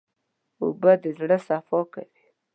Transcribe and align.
اوبه 0.61 0.91
د 1.03 1.05
زړه 1.17 1.37
صفا 1.47 1.79
کوي. 1.93 2.07